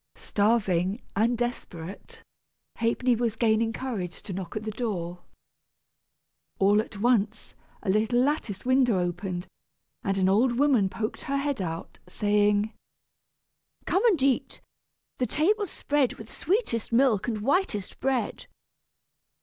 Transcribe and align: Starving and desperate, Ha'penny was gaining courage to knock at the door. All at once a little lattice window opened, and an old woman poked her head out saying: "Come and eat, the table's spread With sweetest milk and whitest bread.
Starving 0.15 0.99
and 1.15 1.37
desperate, 1.37 2.23
Ha'penny 2.77 3.15
was 3.15 3.35
gaining 3.35 3.71
courage 3.71 4.23
to 4.23 4.33
knock 4.33 4.55
at 4.55 4.63
the 4.63 4.71
door. 4.71 5.21
All 6.57 6.81
at 6.81 6.97
once 6.97 7.53
a 7.83 7.89
little 7.91 8.19
lattice 8.19 8.65
window 8.65 8.97
opened, 8.99 9.45
and 10.03 10.17
an 10.17 10.27
old 10.27 10.53
woman 10.57 10.89
poked 10.89 11.21
her 11.25 11.37
head 11.37 11.61
out 11.61 11.99
saying: 12.09 12.73
"Come 13.85 14.03
and 14.07 14.23
eat, 14.23 14.59
the 15.19 15.27
table's 15.27 15.69
spread 15.69 16.15
With 16.15 16.33
sweetest 16.33 16.91
milk 16.91 17.27
and 17.27 17.41
whitest 17.41 17.99
bread. 17.99 18.47